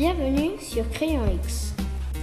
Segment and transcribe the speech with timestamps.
[0.00, 1.74] Bienvenue sur Crayon X.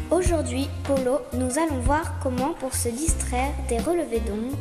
[0.10, 4.58] Aujourd'hui, Polo, nous allons voir comment, pour se distraire des relevés d'ombre,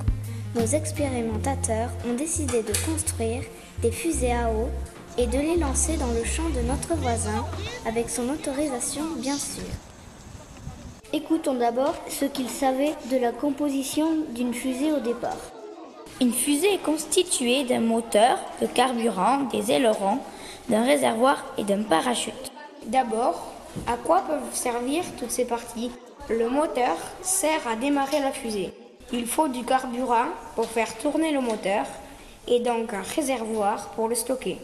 [0.54, 3.42] nos expérimentateurs ont décidé de construire
[3.80, 4.68] des fusées à eau
[5.16, 7.46] et de les lancer dans le champ de notre voisin,
[7.86, 9.64] avec son autorisation bien sûr.
[11.14, 15.40] Écoutons d'abord ce qu'ils savaient de la composition d'une fusée au départ.
[16.20, 20.18] Une fusée est constituée d'un moteur, de carburant, des ailerons,
[20.68, 22.34] d'un réservoir et d'un parachute.
[22.86, 23.52] D'abord,
[23.88, 25.90] à quoi peuvent servir toutes ces parties?
[26.28, 28.72] Le moteur sert à démarrer la fusée.
[29.12, 31.84] Il faut du carburant pour faire tourner le moteur
[32.46, 34.58] et donc un réservoir pour le stocker.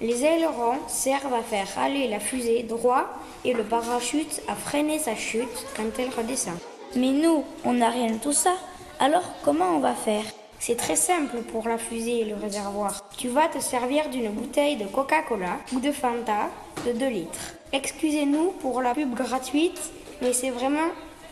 [0.00, 3.04] Les ailerons servent à faire aller la fusée droit
[3.44, 6.56] et le parachute à freiner sa chute quand elle redescend.
[6.96, 8.54] Mais nous, on n'a rien de tout ça.
[8.98, 10.24] Alors comment on va faire?
[10.62, 13.08] C'est très simple pour la fusée et le réservoir.
[13.16, 16.50] Tu vas te servir d'une bouteille de Coca-Cola ou de Fanta
[16.86, 17.54] de 2 litres.
[17.72, 19.80] Excusez-nous pour la pub gratuite,
[20.20, 20.90] mais c'est vraiment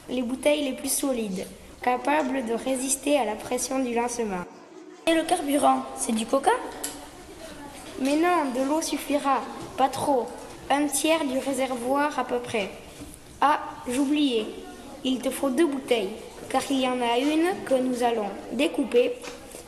[0.08, 1.46] les bouteilles les plus solides,
[1.82, 4.44] capables de résister à la pression du lancement.
[5.06, 6.52] Et le carburant, c'est du coca?
[8.00, 9.42] Mais non, de l'eau suffira,
[9.76, 10.26] pas trop.
[10.70, 12.70] Un tiers du réservoir à peu près.
[13.42, 14.46] Ah, j'oubliais,
[15.04, 16.16] il te faut deux bouteilles,
[16.50, 19.12] car il y en a une que nous allons découper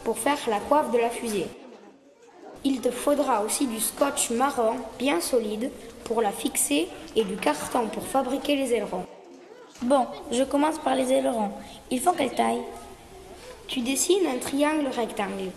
[0.04, 1.46] pour faire la coiffe de la fusée.
[2.64, 5.70] Il te faudra aussi du scotch marron bien solide
[6.04, 9.06] pour la fixer et du carton pour fabriquer les ailerons.
[9.82, 11.52] Bon, je commence par les ailerons.
[11.90, 12.60] Il faut quelle taille
[13.66, 15.50] Tu dessines un triangle rectangle.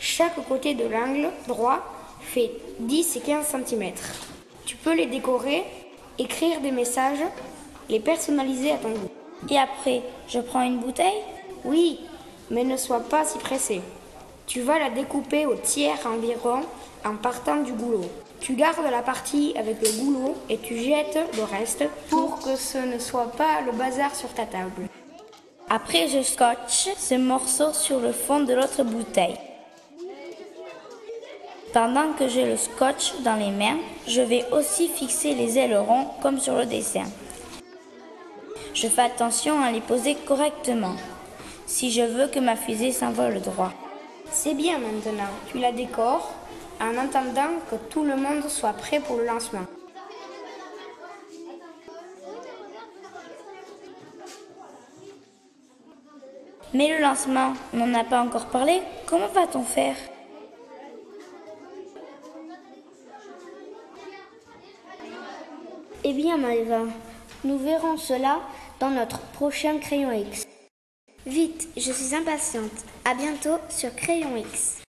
[0.00, 1.80] Chaque côté de l'angle droit
[2.20, 3.92] fait 10 et 15 cm.
[4.66, 5.62] Tu peux les décorer,
[6.18, 7.22] écrire des messages,
[7.88, 9.23] les personnaliser à ton goût.
[9.50, 11.22] Et après, je prends une bouteille?
[11.64, 12.00] Oui,
[12.50, 13.80] mais ne sois pas si pressé.
[14.46, 16.60] Tu vas la découper au tiers environ
[17.04, 18.08] en partant du goulot.
[18.40, 22.78] Tu gardes la partie avec le goulot et tu jettes le reste pour que ce
[22.78, 24.88] ne soit pas le bazar sur ta table.
[25.70, 29.38] Après, je scotche ce morceau sur le fond de l'autre bouteille.
[31.72, 36.38] Pendant que j'ai le scotch dans les mains, je vais aussi fixer les ailerons comme
[36.38, 37.04] sur le dessin.
[38.74, 40.96] Je fais attention à les poser correctement
[41.64, 43.72] si je veux que ma fusée s'envole droit.
[44.32, 46.34] C'est bien maintenant, tu la décores
[46.80, 49.64] en attendant que tout le monde soit prêt pour le lancement.
[56.72, 58.82] Mais le lancement, on n'en a pas encore parlé.
[59.06, 59.94] Comment va-t-on faire?
[66.02, 66.80] Eh bien, Maëva,
[67.44, 68.40] nous verrons cela
[68.80, 70.46] dans notre prochain Crayon X.
[71.26, 72.70] Vite, je suis impatiente.
[73.04, 74.83] À bientôt sur Crayon X.